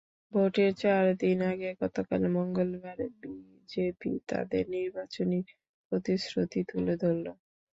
ভোটের 0.33 0.71
চার 0.81 1.03
দিন 1.21 1.39
আগে 1.51 1.69
গতকাল 1.81 2.21
মঙ্গলবার 2.35 2.99
বিজেপি 3.19 4.11
তাদের 4.29 4.63
নির্বাচনী 4.75 5.39
প্রতিশ্রুতি 5.87 6.59
তুলে 6.69 6.93
ধরল। 7.01 7.25